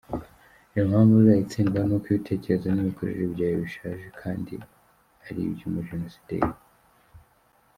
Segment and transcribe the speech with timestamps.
[0.79, 4.53] Impamvu uzayitsindwa nuko ibitekerezo n’imikorere byawe bishaje kandi
[5.25, 6.49] aribyumujenosideri.